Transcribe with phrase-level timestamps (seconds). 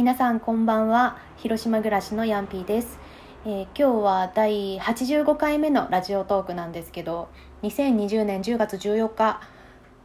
[0.00, 1.18] 皆さんこんばんは。
[1.36, 2.98] 広島暮らしのヤンピーです、
[3.44, 7.28] えー今日は第85回目のラジオトークなんですけど
[7.64, 9.42] 2020年10月14日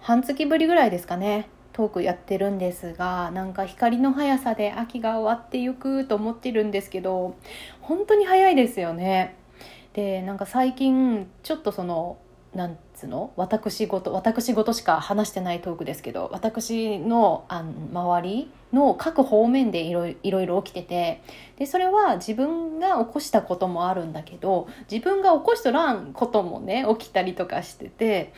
[0.00, 7.36] 半月ぶりぐらいですかねトークやってるんですがなんか光の速さで秋が終わってゆくと思ってるんですけど
[7.80, 9.36] 本当に早いですよね。
[9.92, 12.18] でなんか最近ちょっとその
[12.54, 13.32] なんつの？
[13.36, 21.22] 私事私事しか話してないトークですけど私のあの周りの各方面でいろいろいろ起きてて
[21.58, 28.32] でそれは自分が起こしたこともあるんだけど自分が起こしとらんこともね起きたりとかしてて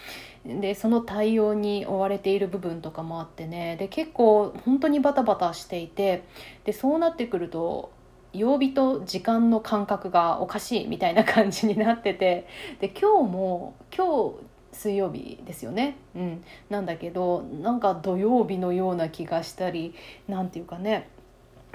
[0.45, 6.25] でその対応に追われている部分とかもあってねで結構本当にバタバタしていて
[6.65, 7.91] でそうなってくると
[8.39, 12.47] 曜日と時間の感覚がおかしいみたいな感じになってて
[12.81, 19.95] で今日も今日水曜日ですよね、うん、なんだけどなんか土曜日のような気がしたり
[20.29, 21.09] なんていうかね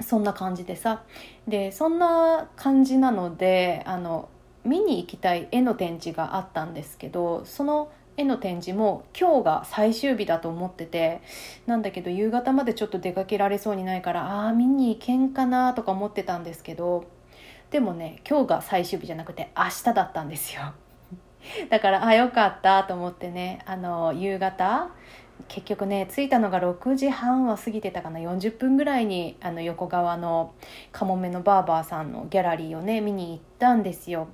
[0.00, 1.02] そんな感じでさ。
[1.46, 4.28] でそんな感じなのであの
[4.64, 11.22] 見に行きたい絵の展示があったんですけどその絵の展示も今日が最終日だと思ってて
[11.66, 17.04] なんだけど夕方までちょっと出かけられそうにないからああ見に行けんかなとか思ってたんですけど
[17.70, 20.74] でもね今日が最終日じゃなくて明日だったんですよ。
[21.70, 24.90] だからあよかったと思ってねあの夕方
[25.48, 30.54] 結局ね着いたのが6時半は過ぎてたかな40分ぐらいにあの横側の
[30.92, 34.28] カモメのバーバーさんのギャラリーをね見に行ったんですよ。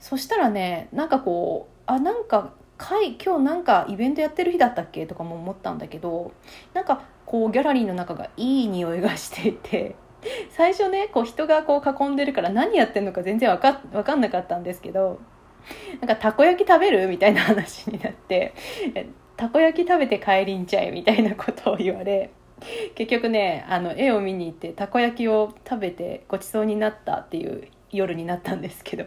[0.00, 5.06] そしたらねなんかこうあなんか会今日なんかイベントやってる日だったっけ？
[5.06, 6.32] とかも思ったんだけど
[6.74, 9.96] なんかこうギャラリーの中がいい匂いがしていて
[10.50, 15.20] 最初ねこう人がこう囲んでるから何やってんのか全然わかわかんなかったんですけど
[16.00, 17.08] なんかたこ焼き食べる？
[17.08, 18.54] みたいな話になって
[19.36, 20.90] たこ焼き食べて帰りんちゃい？
[20.90, 22.30] みたいなことを言われ
[22.94, 29.06] 結局ねあの絵を見に行ってたこ焼きを食べてごちそうになったっていう夜になったんですけど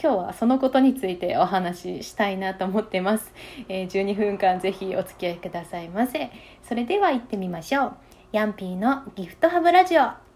[0.00, 3.32] 今日はそのことについてお話ししたいなと思ってます、
[3.68, 6.30] えー12分間ぜひお付き合いくださいませ。
[6.68, 7.96] それでは行ってみましょう。
[8.32, 10.27] ヤンピーのギフトハブラジオ。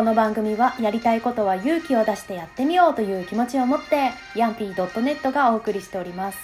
[0.00, 6.38] この番組はやりたいことは勇気を出してやってみようという気持ちを持ってヤンピー .net がお送りしております。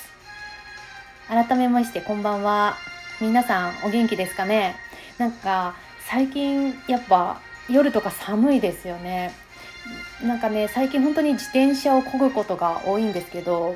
[1.26, 2.74] 改めましてこんばんは。
[3.18, 4.76] 皆さんお元気ですかね？
[5.16, 5.74] なんか
[6.06, 7.40] 最近やっぱ
[7.70, 9.32] 夜とか寒いですよね。
[10.22, 13.74] なんかね最近本当に自転車を漕ぐことが多いんですけど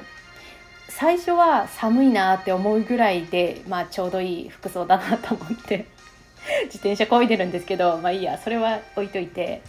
[0.91, 5.87] 最初は寒いなって思うぐらいで、まあ、ちょうどいい服装だなと思って。
[6.65, 9.63] 自転車漕いでるんですけどまあいいやそれは置いといて。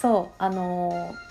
[0.00, 1.30] そうあのー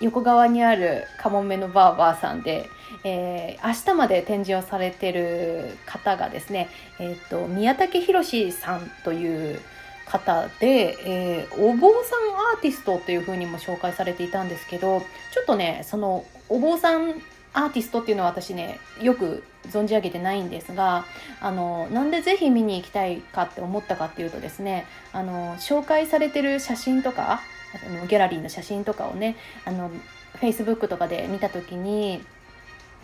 [0.00, 2.68] 横側にあるカモメのバーバーさんで、
[3.04, 6.68] えー明日まで展示をされてる方がですね、
[6.98, 9.60] えー、と宮武宏さんという
[10.06, 15.00] 方で、えーお坊さんアーティストというふうにも紹介されていたんですけど
[15.32, 17.14] ちょっとねそのお坊さん
[17.54, 21.04] アーティストっていうのは私ねよく存じ上げてないんですが
[21.40, 27.40] あのなんでぜひ見に行きたいかって思ったかっていうとですねあの紹介されてる写真とか
[27.86, 29.90] あのギャラリーの写真とかをねあの
[30.40, 32.22] Facebook とかで見た時に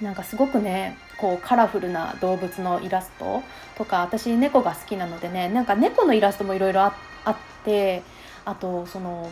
[0.01, 3.43] なんかすごくねこうカラフルな動物のイラスト
[3.77, 6.95] とか私猫が好きなのでねなんか猫のイラストもいろいろあ
[7.31, 8.03] って
[8.45, 9.31] あとその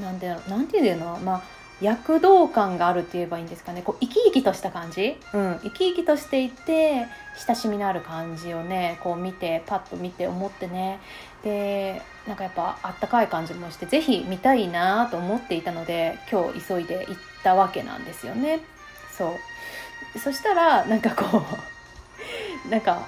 [0.00, 1.42] なんでなんていうのまあ
[1.80, 3.82] 躍動感があるって言えばいいんですかね。
[3.82, 7.06] こう生き生きとした感じ、うん、生き生きとしていて
[7.46, 11.00] 親しみのある感じをねこう見てパッと見て思ってね。
[11.44, 18.60] でなんかやっぱあったかい感じもしてぜひ見たいなと思っていたので今日急いで行ったわけなんですよね。
[19.16, 19.28] そ
[20.14, 20.18] う。
[20.18, 21.42] そしたらなんかこ
[22.66, 23.06] うなんか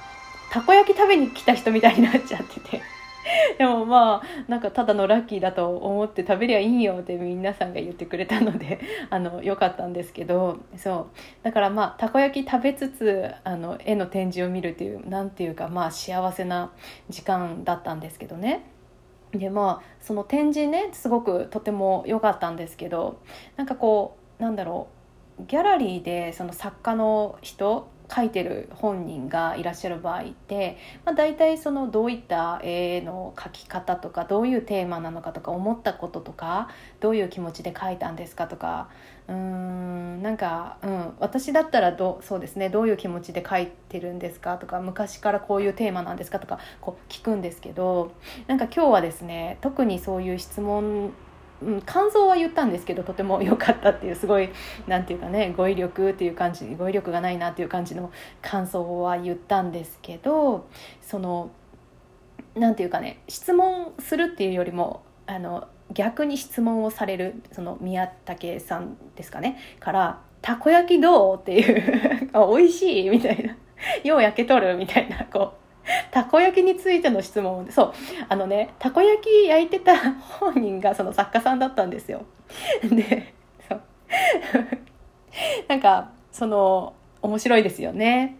[0.50, 2.82] たこ焼き食べに来た人みたいになっちゃってて
[3.58, 8.80] でもまあなんかただのラッキーだと思って食べりゃいいよって皆さんが言ってくれたので
[9.10, 11.06] あのよかったんですけどそう。
[11.42, 16.70] だからまあたこ焼き食べつつあの絵の展示を見るっていうなんていうかまあ幸せな
[17.08, 18.62] 時間だったんですけどね。
[19.32, 23.18] でまあその展示ねすごくとても良かったんですけど
[23.56, 24.88] なんかこうなんだろ
[25.38, 36.68] うギャラリーでその作家の人書いてる本人がいらっしゃる場合って、まあ、大体そのどういった絵の描き方とかどういうテーマなのかとか思ったこととか
[37.00, 38.88] どういう気持ちで書いたんですかとか
[39.28, 48.12] うーんなんか、うん、私だったらどそうですねどういう気持ちで書いてるんですかとか昔からこういうテーマなんですかとかこう聞くんですけど
[48.46, 51.12] なんか今日はですね特にそういう質問
[51.62, 54.48] うん、感想は言ったんですけどとても良かったっていうすごい
[54.86, 58.12] なんていうかね語彙力っていう感じ語彙力がないなっていう感じの
[58.42, 60.68] 感想は言ったんですけど
[61.02, 61.50] その
[62.54, 73.56] なんていうかね質問するっていうよりもあの逆に質問をされるその宮武さんですかねから「たこ焼きどう?」っていう「美味しい?」みたいな
[74.04, 75.67] 「よう焼けとる?」みたいなこう
[76.10, 77.66] たこ焼きについての質問。
[77.70, 77.92] そう。
[78.28, 82.22] あのねたこ焼き焼いてた 本人がその作家さんだったんですよ。
[82.82, 83.34] で
[83.68, 83.80] そう。
[85.68, 88.36] なんかその面白いですよね。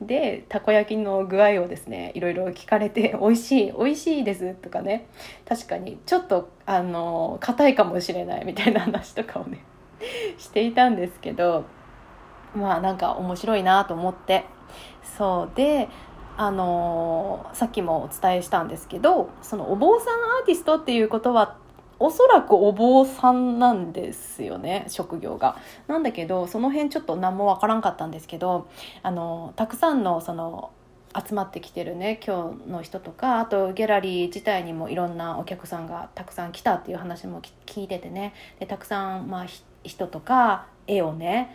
[0.00, 5.06] でたこ焼きの具合をですねいろいろ聞かれて「美味しい美味しいです」とかね。
[5.48, 9.58] 確かにちょっとあの硬いかもしれないみたいな話とかをね
[10.38, 11.64] していたんですけど
[12.54, 14.44] まあなんか面白いなと思って。
[15.16, 15.56] そう。
[15.56, 15.88] で
[16.40, 21.58] あのさっきもお伝えしたんですけどそのお坊さんアーティストっていうことは
[21.98, 25.58] おそらくお坊さんなんですよね職業が。
[25.86, 28.68] なんだけどその辺ちょっと何もわからんかったんですけど
[29.02, 30.70] あのたくさんのその
[31.14, 39.46] 集まってきてるね今日の人とかあとギャラリー自体にもいろんなお客さんがたくさん来たっていう話も聞いててねでたくさん、まあ、
[39.84, 41.54] 人とか絵をね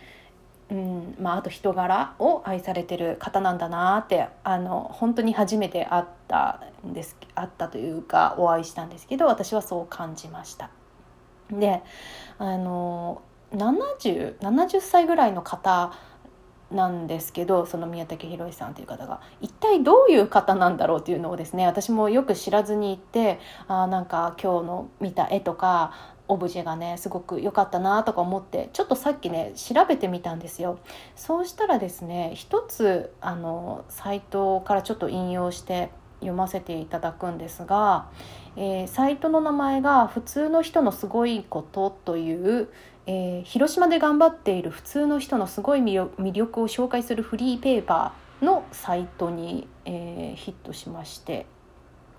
[0.68, 10.70] うんまあ、あと人柄を愛されてる方なんだなってあの本当に初めて会ったんです会ったというかお会いしたんですけど私はそう感じました。
[11.50, 11.82] で
[12.38, 13.22] あの
[13.52, 15.92] 70, 70歳ぐらいの方
[16.72, 30.78] なんですけどその宮武宏さんという方が一体どういう方なんだろうっていうのをですね私もよく知らずに行ってあなんか今日の見た絵とかオブジェがねすごく良かったなとか思ってちょっとさっきね調べてみたんですよ。
[31.14, 35.90] そうしたらですね一つあのサイトからちょっと引用して
[36.20, 38.08] 読ませていただくんですが、
[38.56, 42.68] えー、サイトの名前が「普通の人のすごいこと」という、
[43.06, 51.46] えー、広島で頑張っている普通の人のすごい魅力を紹介するフリーペーパーのサイトに、えー、ヒットしまして。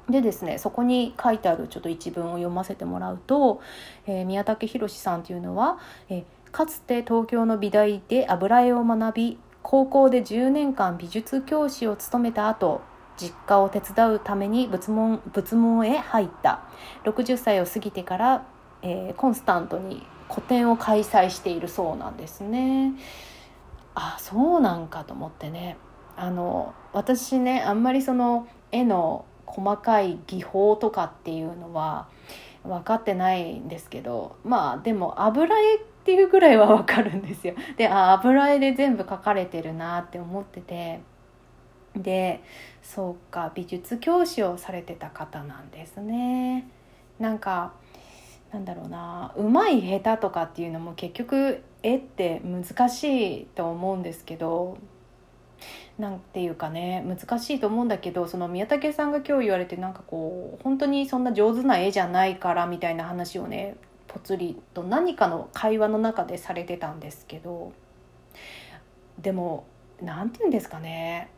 [0.10, 3.62] でですねそこに書いてあるちょっと一文を読ませてもらうと、
[4.06, 12.82] えー、宮武宏さんというのは、えー、かつて東京の美大で油絵を学び高校で10年間美術教師を務めた後
[13.18, 16.62] 実家を手伝うために仏門仏門へ入った
[17.04, 18.46] 60歳を過ぎてから、
[18.82, 22.94] えー、コンスタントに個展を開催しているそうなんですね。
[23.96, 25.76] あそうなんかと思ってね
[26.16, 32.08] あの私ねあんまりその絵の細かい技法とかっていうのは
[32.64, 37.56] 分かってないんですけどまあでも油絵っていうぐらいは分かるんですよ。
[37.78, 41.00] であ油絵で全部描かれてるなって思ってて
[41.96, 42.42] で
[42.84, 46.70] そうか美術教師をされてた方なんですね。
[47.20, 47.74] なんか
[48.52, 54.78] なんだろうなうまい下手とかっていうのも結局絵って難しいと思うんですけど
[55.98, 63.76] なんていうかね難しいと思うんだけどその宮武さんが今日言われてなんかこう本当にそんな上手な絵じゃないからみたいな話をね
[64.08, 67.74] ぽつりと何かの会話の中でされてたんですけど
[69.20, 69.66] でも
[70.02, 71.30] 何て言うんですかね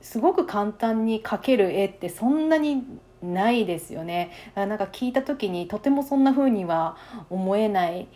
[0.00, 2.84] すごく簡単に描ける絵ってそんなに
[3.22, 4.30] ないですよね。
[4.54, 6.98] なんか聞いた時にとてもそんな風には
[7.30, 8.06] 思えない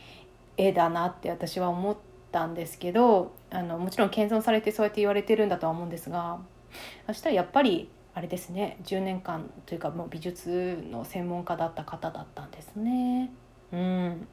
[0.58, 1.96] 絵だなって私は思っ
[2.30, 6.38] たんですけどあのもちろん謙遜されてそうやって言われてるんだとは思うんですが
[7.06, 13.30] そしたらやっぱりあれですね10年間というかもう美術の専門家だった方だったんですね。
[13.72, 14.28] うん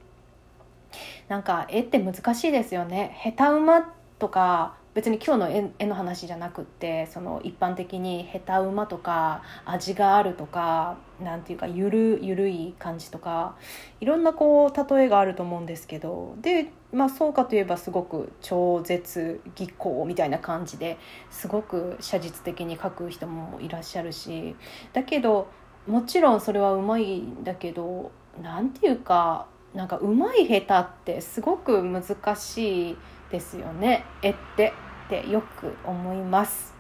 [1.28, 3.82] なんか絵って難しいですよね下手馬
[4.18, 13.58] とか別に今日の絵の話じゃなくってその一般的に下手馬とか味があるとかなんていうかゆるゆるい感じとか
[14.00, 20.98] いろんなこう例えがあると思うんですけどで、まあ、そうかといえばすごく超絶技巧みたいな感じで
[21.30, 24.56] すごく写実的に描く人もいらっしゃるし
[24.94, 25.50] だけど
[25.88, 28.12] もちろんそれはうまいんだけど
[28.42, 32.98] なんていうかなんかうまい下手ってすごく難しい
[33.36, 34.86] ですよね絵って。
[35.06, 36.74] ってよく思います。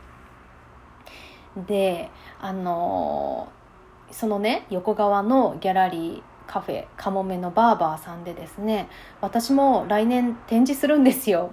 [1.67, 2.09] で
[2.41, 3.47] あの
[4.12, 8.89] そのね横側のギャラリーカフェかもめのバーバーさんでですね
[9.21, 11.51] 私も来年展示するんですよ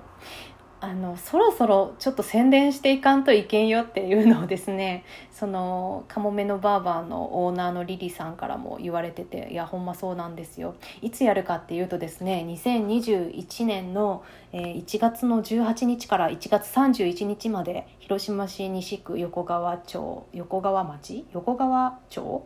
[0.84, 10.74] あのそろそろちょっと宣伝していかんといけんよっていうのをですね そのかもめのバーバーのオーナーのリリさんからも言われてていやほんまそうなんですよ。
[11.00, 21.24] いつやるかっていうとですね2021年の1月の18日から1月31日まで広島市西区横川町横川町？
[21.32, 22.42] 横川町？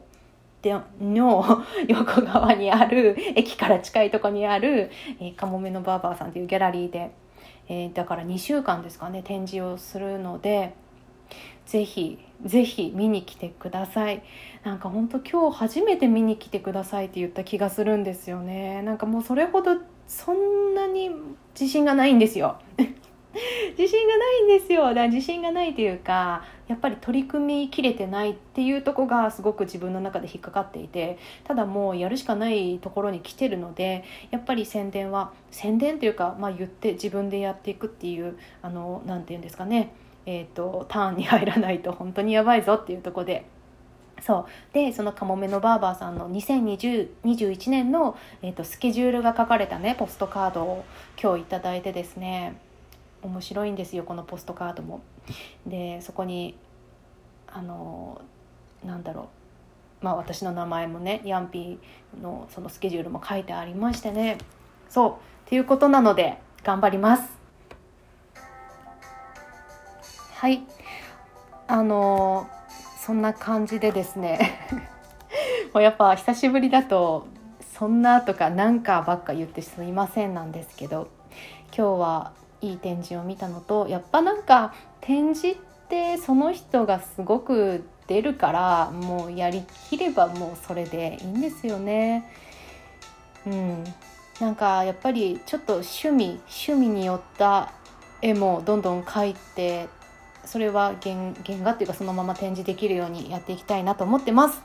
[1.01, 4.91] の 横側にある駅から近いとこにある、
[5.37, 7.13] かもめのバーバーさんというギャラリーで、
[7.69, 10.75] えー、だから2週間ですかね展示をするので
[11.67, 14.23] ぜひぜひ見に来てください。
[14.63, 18.83] なんかほんと今日初めて見に来てくださいって言った気がするんですよね。
[18.83, 21.11] なんかもうそれほどそんなに
[21.59, 22.59] 自信がないんですよ。
[23.77, 24.83] 自信がないんですよ。
[24.83, 39.93] だから自信がないというかやっぱり取り組みきれてないっていうとこがすごく自分の中で引っかかっていてただもうやるしかないところに来てるのでやっぱり宣伝は宣伝というか、まあ、言って自分でやっていくっていうあのなて言うんですかね
[40.27, 43.47] えーと、ターンに入らないと本当にやばいぞっていうとこで。
[44.21, 44.75] そう。
[44.75, 50.85] でそのかもめのバーバーさんの2021年の、えーと、スケジュールが書かれたねポストカードを
[51.23, 52.57] 今日頂いてですね。
[53.23, 55.01] 面白いんですよこのポストカードも。
[55.67, 56.57] でそこに
[57.47, 58.21] あの
[58.85, 59.29] なんだろ
[60.03, 64.39] うまあ私の名前もねヤンピーのそのスケジュールも書いてありましてね
[64.89, 65.15] そうっ
[65.47, 67.37] ていうことなので頑張ります。
[70.35, 70.63] はい
[71.67, 72.49] あの
[73.01, 74.69] そんな感じでですね
[75.73, 77.27] もうやっぱ久しぶりだと
[77.79, 81.09] そんなとかなんかばっか言ってすみませんなんですけど
[81.77, 82.33] 今日は
[82.71, 92.31] いい展示を見たのとやっぱなんか展示ってその人がすごく出るからもうやりきればもうそれでいいんですよね。
[93.47, 93.85] うん、
[94.41, 97.73] なんかやっぱりちょっと趣味趣味によった
[98.23, 99.89] 絵もどんどん描いて
[100.45, 104.63] それは原原画っていうかそのまま展示できるようにやっていきたいなと思ってます。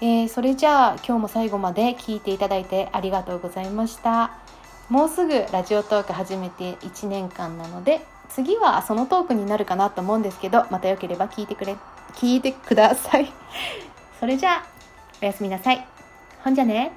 [0.00, 4.47] えー、それじゃあ今日も最後まで聞いていただいてありがとうございました。
[4.88, 11.76] もうすぐラジオトーク始めて1年間なので次はそのトークになるかなと思うんですけどまたよければ聞いてくれ
[12.14, 13.30] 聞いてください。
[14.18, 14.66] それじゃあ
[15.22, 15.86] おやすみなさい。
[16.42, 16.92] ほんじゃね。